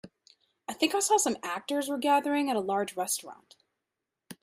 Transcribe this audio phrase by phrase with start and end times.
[0.67, 3.55] I think I saw some actors were gathering at a large restaurant.